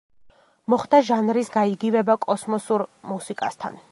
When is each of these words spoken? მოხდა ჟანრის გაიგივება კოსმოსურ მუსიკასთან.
მოხდა 0.73 1.01
ჟანრის 1.09 1.51
გაიგივება 1.57 2.17
კოსმოსურ 2.25 2.87
მუსიკასთან. 3.13 3.81